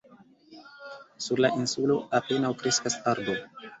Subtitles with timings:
[1.25, 3.37] Sur la insulo apenaŭ kreskas arbo.